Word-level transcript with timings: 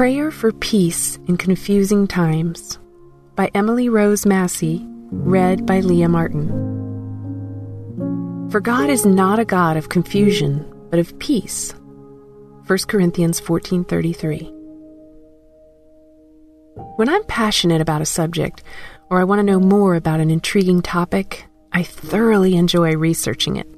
Prayer 0.00 0.30
for 0.30 0.50
Peace 0.50 1.18
in 1.26 1.36
Confusing 1.36 2.06
Times 2.06 2.78
by 3.34 3.50
Emily 3.52 3.90
Rose 3.90 4.24
Massey, 4.24 4.82
read 5.10 5.66
by 5.66 5.80
Leah 5.80 6.08
Martin. 6.08 6.48
For 8.50 8.60
God 8.60 8.88
is 8.88 9.04
not 9.04 9.38
a 9.38 9.44
God 9.44 9.76
of 9.76 9.90
confusion, 9.90 10.64
but 10.88 10.98
of 10.98 11.18
peace. 11.18 11.74
1 12.66 12.78
Corinthians 12.88 13.40
14:33. 13.40 14.50
When 16.96 17.10
I'm 17.10 17.24
passionate 17.24 17.82
about 17.82 18.00
a 18.00 18.06
subject 18.06 18.62
or 19.10 19.20
I 19.20 19.24
want 19.24 19.40
to 19.40 19.42
know 19.42 19.60
more 19.60 19.96
about 19.96 20.20
an 20.20 20.30
intriguing 20.30 20.80
topic, 20.80 21.44
I 21.72 21.82
thoroughly 21.82 22.56
enjoy 22.56 22.96
researching 22.96 23.56
it. 23.56 23.68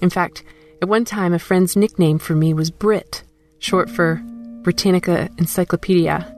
In 0.00 0.08
fact, 0.08 0.42
at 0.80 0.88
one 0.88 1.04
time 1.04 1.34
a 1.34 1.38
friend's 1.38 1.76
nickname 1.76 2.18
for 2.18 2.34
me 2.34 2.54
was 2.54 2.70
Brit, 2.70 3.24
short 3.58 3.90
for 3.90 4.22
Britannica 4.64 5.28
Encyclopedia. 5.38 6.34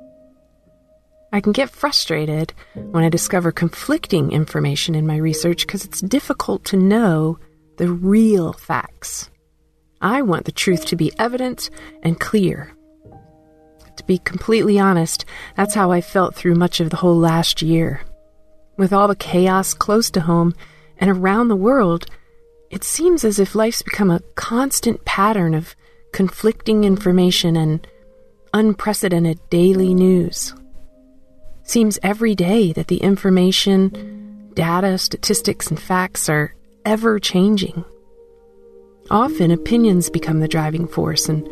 I 1.32 1.40
can 1.40 1.52
get 1.52 1.70
frustrated 1.70 2.52
when 2.74 3.04
I 3.04 3.08
discover 3.08 3.52
conflicting 3.52 4.32
information 4.32 4.94
in 4.94 5.06
my 5.06 5.16
research 5.16 5.66
because 5.66 5.84
it's 5.84 6.00
difficult 6.00 6.64
to 6.66 6.76
know 6.76 7.38
the 7.78 7.88
real 7.88 8.52
facts. 8.52 9.30
I 10.00 10.22
want 10.22 10.44
the 10.44 10.52
truth 10.52 10.86
to 10.86 10.96
be 10.96 11.12
evident 11.18 11.70
and 12.02 12.18
clear. 12.18 12.72
To 13.96 14.04
be 14.04 14.18
completely 14.18 14.78
honest, 14.78 15.24
that's 15.56 15.74
how 15.74 15.90
I 15.92 16.00
felt 16.00 16.34
through 16.34 16.56
much 16.56 16.80
of 16.80 16.90
the 16.90 16.96
whole 16.96 17.16
last 17.16 17.62
year. 17.62 18.02
With 18.77 18.92
all 18.92 19.08
the 19.08 19.16
chaos 19.16 19.72
close 19.72 20.10
to 20.10 20.20
home 20.20 20.54
and 20.98 21.10
around 21.10 21.48
the 21.48 21.56
world, 21.56 22.06
it 22.70 22.82
seems 22.82 23.24
as 23.24 23.38
if 23.38 23.55
life's 23.55 23.83
become 23.83 24.11
a 24.11 24.20
constant 24.34 25.05
pattern 25.05 25.55
of 25.55 25.77
conflicting 26.12 26.84
information 26.84 27.56
and 27.56 27.86
unprecedented 28.56 29.38
daily 29.50 29.92
news. 29.92 30.54
Seems 31.64 31.98
every 32.02 32.34
day 32.34 32.72
that 32.72 32.86
the 32.86 32.96
information, 32.96 34.50
data, 34.54 34.96
statistics, 34.96 35.66
and 35.66 35.78
facts 35.78 36.30
are 36.30 36.54
ever 36.86 37.18
changing. 37.18 37.84
Often 39.10 39.50
opinions 39.50 40.08
become 40.08 40.40
the 40.40 40.48
driving 40.48 40.88
force 40.88 41.28
and 41.28 41.46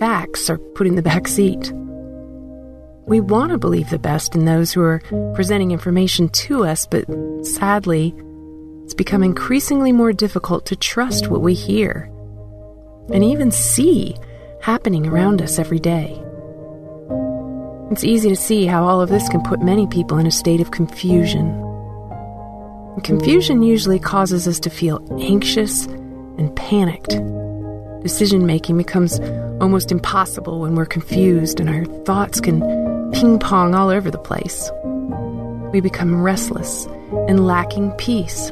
facts 0.00 0.50
are 0.50 0.58
put 0.58 0.88
in 0.88 0.96
the 0.96 1.02
back 1.02 1.28
seat. 1.28 1.70
We 3.06 3.20
want 3.20 3.52
to 3.52 3.58
believe 3.58 3.90
the 3.90 4.00
best 4.00 4.34
in 4.34 4.44
those 4.44 4.72
who 4.72 4.80
are 4.80 5.00
presenting 5.34 5.70
information 5.70 6.28
to 6.28 6.64
us, 6.64 6.86
but 6.86 7.04
sadly, 7.46 8.16
it's 8.82 8.94
become 8.94 9.22
increasingly 9.22 9.92
more 9.92 10.12
difficult 10.12 10.66
to 10.66 10.74
trust 10.74 11.28
what 11.28 11.40
we 11.40 11.54
hear 11.54 12.10
and 13.12 13.22
even 13.22 13.52
see 13.52 14.16
happening 14.60 15.06
around 15.06 15.40
us 15.40 15.60
every 15.60 15.78
day. 15.78 16.20
It's 17.92 18.04
easy 18.04 18.30
to 18.30 18.36
see 18.36 18.64
how 18.64 18.84
all 18.84 19.02
of 19.02 19.10
this 19.10 19.28
can 19.28 19.42
put 19.42 19.60
many 19.60 19.86
people 19.86 20.16
in 20.16 20.26
a 20.26 20.30
state 20.30 20.62
of 20.62 20.70
confusion. 20.70 21.50
And 22.94 23.04
confusion 23.04 23.62
usually 23.62 23.98
causes 23.98 24.48
us 24.48 24.58
to 24.60 24.70
feel 24.70 25.06
anxious 25.20 25.84
and 25.84 26.56
panicked. 26.56 27.10
Decision 28.02 28.46
making 28.46 28.78
becomes 28.78 29.20
almost 29.60 29.92
impossible 29.92 30.60
when 30.60 30.74
we're 30.74 30.86
confused 30.86 31.60
and 31.60 31.68
our 31.68 31.84
thoughts 32.06 32.40
can 32.40 32.62
ping 33.12 33.38
pong 33.38 33.74
all 33.74 33.90
over 33.90 34.10
the 34.10 34.16
place. 34.16 34.70
We 35.70 35.82
become 35.82 36.22
restless 36.22 36.86
and 37.28 37.46
lacking 37.46 37.90
peace. 37.98 38.48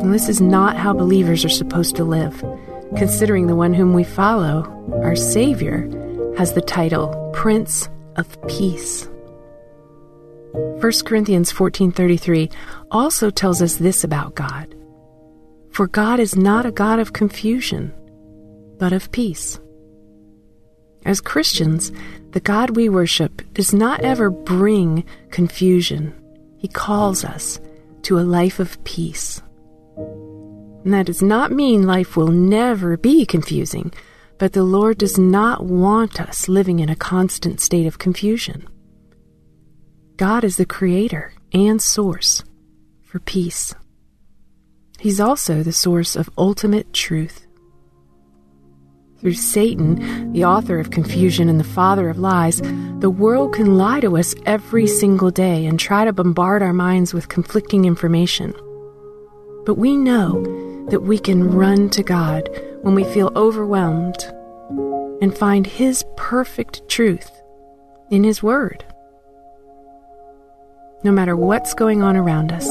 And 0.00 0.14
this 0.14 0.28
is 0.28 0.40
not 0.40 0.76
how 0.76 0.92
believers 0.92 1.44
are 1.44 1.48
supposed 1.48 1.96
to 1.96 2.04
live, 2.04 2.40
considering 2.96 3.48
the 3.48 3.56
one 3.56 3.74
whom 3.74 3.94
we 3.94 4.04
follow, 4.04 4.62
our 5.02 5.16
Savior, 5.16 5.90
has 6.36 6.52
the 6.52 6.62
title 6.62 7.23
Prince 7.44 7.90
of 8.16 8.40
Peace. 8.48 9.06
1 10.54 10.80
Corinthians 11.04 11.52
14:33 11.52 12.50
also 12.90 13.28
tells 13.28 13.60
us 13.60 13.76
this 13.76 14.02
about 14.02 14.34
God. 14.34 14.74
For 15.68 15.86
God 15.86 16.20
is 16.20 16.36
not 16.36 16.64
a 16.64 16.72
God 16.72 17.00
of 17.00 17.12
confusion, 17.12 17.92
but 18.78 18.94
of 18.94 19.12
peace. 19.12 19.60
As 21.04 21.20
Christians, 21.20 21.92
the 22.30 22.40
God 22.40 22.76
we 22.76 22.88
worship 22.88 23.42
does 23.52 23.74
not 23.74 24.00
ever 24.00 24.30
bring 24.30 25.04
confusion. 25.30 26.14
He 26.56 26.68
calls 26.68 27.26
us 27.26 27.60
to 28.04 28.18
a 28.18 28.30
life 28.40 28.58
of 28.58 28.82
peace. 28.84 29.42
And 29.98 30.94
that 30.94 31.04
does 31.04 31.20
not 31.20 31.52
mean 31.52 31.86
life 31.86 32.16
will 32.16 32.28
never 32.28 32.96
be 32.96 33.26
confusing, 33.26 33.92
but 34.38 34.52
the 34.52 34.64
Lord 34.64 34.98
does 34.98 35.18
not 35.18 35.64
want 35.64 36.20
us 36.20 36.48
living 36.48 36.80
in 36.80 36.88
a 36.88 36.96
constant 36.96 37.60
state 37.60 37.86
of 37.86 37.98
confusion. 37.98 38.66
God 40.16 40.44
is 40.44 40.56
the 40.56 40.66
creator 40.66 41.32
and 41.52 41.80
source 41.80 42.44
for 43.02 43.20
peace. 43.20 43.74
He's 44.98 45.20
also 45.20 45.62
the 45.62 45.72
source 45.72 46.16
of 46.16 46.30
ultimate 46.38 46.92
truth. 46.92 47.46
Through 49.18 49.34
Satan, 49.34 50.32
the 50.32 50.44
author 50.44 50.78
of 50.78 50.90
confusion 50.90 51.48
and 51.48 51.58
the 51.58 51.64
father 51.64 52.08
of 52.08 52.18
lies, 52.18 52.60
the 53.00 53.10
world 53.10 53.54
can 53.54 53.76
lie 53.76 54.00
to 54.00 54.16
us 54.16 54.34
every 54.46 54.86
single 54.86 55.30
day 55.30 55.66
and 55.66 55.80
try 55.80 56.04
to 56.04 56.12
bombard 56.12 56.62
our 56.62 56.72
minds 56.72 57.14
with 57.14 57.28
conflicting 57.28 57.86
information. 57.86 58.52
But 59.64 59.78
we 59.78 59.96
know 59.96 60.42
that 60.90 61.00
we 61.00 61.18
can 61.18 61.50
run 61.50 61.88
to 61.90 62.02
God 62.02 62.48
when 62.84 62.94
we 62.94 63.04
feel 63.04 63.32
overwhelmed 63.34 64.22
and 65.22 65.36
find 65.36 65.66
His 65.66 66.04
perfect 66.16 66.86
truth 66.86 67.30
in 68.10 68.24
His 68.24 68.42
Word. 68.42 68.84
No 71.02 71.10
matter 71.10 71.34
what's 71.34 71.72
going 71.72 72.02
on 72.02 72.14
around 72.14 72.52
us, 72.52 72.68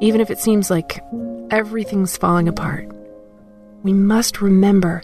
even 0.00 0.20
if 0.20 0.30
it 0.30 0.38
seems 0.38 0.70
like 0.70 1.02
everything's 1.50 2.16
falling 2.16 2.48
apart. 2.48 2.88
We 3.82 3.92
must 3.92 4.40
remember 4.40 5.02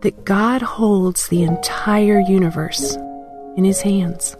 that 0.00 0.24
God 0.24 0.60
holds 0.60 1.28
the 1.28 1.44
entire 1.44 2.18
universe 2.18 2.96
in 3.56 3.62
His 3.64 3.80
hands. 3.80 4.36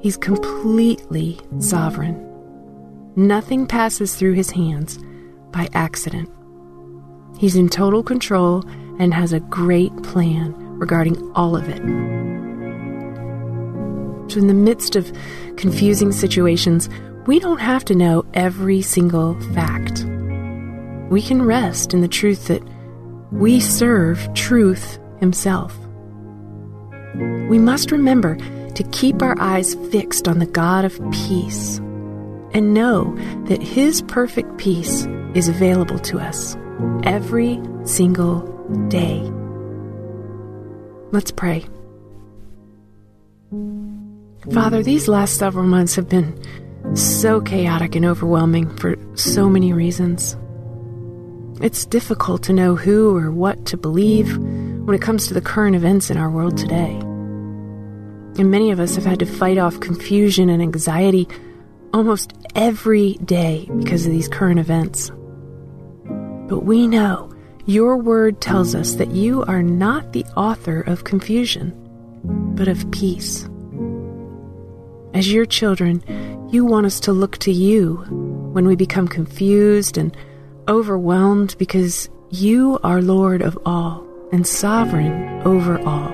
He's 0.00 0.16
completely 0.16 1.38
sovereign. 1.58 2.22
Nothing 3.16 3.66
passes 3.66 4.14
through 4.14 4.32
His 4.32 4.50
hands 4.50 4.98
by 5.52 5.68
accident. 5.74 6.30
He's 7.38 7.56
in 7.56 7.68
total 7.68 8.02
control 8.02 8.64
and 8.98 9.12
has 9.12 9.32
a 9.32 9.40
great 9.40 9.94
plan 10.02 10.54
regarding 10.78 11.32
all 11.34 11.54
of 11.54 11.68
it. 11.68 11.82
So, 14.32 14.40
in 14.40 14.48
the 14.48 14.54
midst 14.54 14.96
of 14.96 15.12
confusing 15.56 16.12
situations, 16.12 16.88
we 17.26 17.38
don't 17.38 17.60
have 17.60 17.84
to 17.86 17.94
know 17.94 18.24
every 18.34 18.82
single 18.82 19.38
fact 19.52 20.04
we 21.10 21.22
can 21.22 21.42
rest 21.42 21.94
in 21.94 22.00
the 22.00 22.08
truth 22.08 22.48
that 22.48 22.62
we 23.30 23.60
serve 23.60 24.32
truth 24.34 24.98
himself. 25.20 25.76
We 27.14 27.58
must 27.58 27.92
remember 27.92 28.36
to 28.74 28.82
keep 28.90 29.22
our 29.22 29.40
eyes 29.40 29.74
fixed 29.90 30.26
on 30.26 30.38
the 30.38 30.46
God 30.46 30.84
of 30.84 30.98
peace 31.12 31.78
and 32.52 32.74
know 32.74 33.14
that 33.44 33.62
his 33.62 34.02
perfect 34.02 34.58
peace 34.58 35.06
is 35.34 35.48
available 35.48 35.98
to 36.00 36.18
us 36.18 36.56
every 37.04 37.60
single 37.84 38.40
day. 38.88 39.20
Let's 41.12 41.30
pray. 41.30 41.64
Father, 44.52 44.82
these 44.82 45.08
last 45.08 45.38
several 45.38 45.64
months 45.64 45.94
have 45.96 46.08
been 46.08 46.38
so 46.94 47.40
chaotic 47.40 47.94
and 47.94 48.04
overwhelming 48.04 48.74
for 48.76 48.96
so 49.16 49.48
many 49.48 49.72
reasons. 49.72 50.36
It's 51.60 51.86
difficult 51.86 52.42
to 52.44 52.52
know 52.52 52.76
who 52.76 53.16
or 53.16 53.30
what 53.30 53.66
to 53.66 53.76
believe 53.76 54.36
when 54.36 54.94
it 54.94 55.02
comes 55.02 55.26
to 55.26 55.34
the 55.34 55.40
current 55.40 55.74
events 55.74 56.10
in 56.10 56.16
our 56.16 56.30
world 56.30 56.56
today. 56.58 56.92
And 58.38 58.50
many 58.50 58.70
of 58.70 58.78
us 58.78 58.94
have 58.96 59.06
had 59.06 59.18
to 59.20 59.26
fight 59.26 59.58
off 59.58 59.80
confusion 59.80 60.50
and 60.50 60.60
anxiety 60.62 61.26
almost 61.94 62.34
every 62.54 63.14
day 63.14 63.68
because 63.78 64.04
of 64.04 64.12
these 64.12 64.28
current 64.28 64.60
events. 64.60 65.10
But 66.48 66.60
we 66.60 66.86
know 66.86 67.32
your 67.64 67.96
word 67.96 68.40
tells 68.40 68.76
us 68.76 68.94
that 68.94 69.10
you 69.10 69.42
are 69.44 69.62
not 69.62 70.12
the 70.12 70.24
author 70.36 70.82
of 70.82 71.02
confusion, 71.02 71.72
but 72.54 72.68
of 72.68 72.88
peace. 72.92 73.48
As 75.12 75.32
your 75.32 75.46
children, 75.46 76.04
you 76.52 76.64
want 76.64 76.86
us 76.86 77.00
to 77.00 77.12
look 77.12 77.38
to 77.38 77.50
you 77.50 77.96
when 78.52 78.66
we 78.66 78.76
become 78.76 79.08
confused 79.08 79.98
and 79.98 80.16
overwhelmed 80.68 81.56
because 81.58 82.08
you 82.30 82.78
are 82.84 83.02
Lord 83.02 83.42
of 83.42 83.58
all 83.66 84.06
and 84.30 84.46
sovereign 84.46 85.42
over 85.42 85.80
all. 85.80 86.12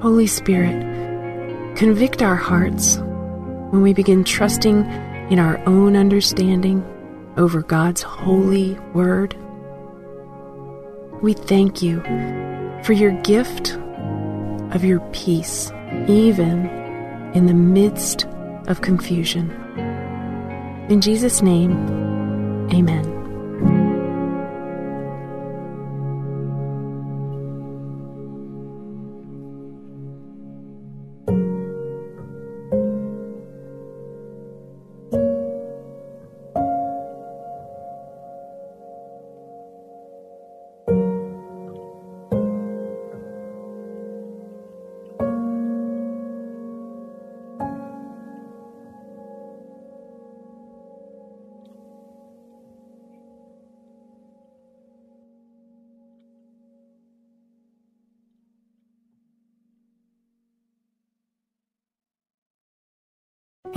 Holy 0.00 0.28
Spirit, 0.28 1.76
convict 1.76 2.22
our 2.22 2.36
hearts 2.36 2.98
when 3.70 3.82
we 3.82 3.92
begin 3.92 4.22
trusting 4.22 4.84
in 5.30 5.40
our 5.40 5.58
own 5.66 5.96
understanding 5.96 6.84
over 7.38 7.62
God's 7.62 8.02
holy 8.02 8.74
word. 8.92 9.34
We 11.22 11.32
thank 11.32 11.80
you 11.80 12.02
for 12.84 12.92
your 12.92 13.12
gift 13.22 13.76
of 14.74 14.84
your 14.84 15.00
peace, 15.12 15.70
even 16.08 16.66
in 17.34 17.46
the 17.46 17.54
midst 17.54 18.26
of 18.66 18.82
confusion. 18.82 19.50
In 20.90 21.00
Jesus' 21.00 21.40
name, 21.40 21.72
amen. 22.72 23.17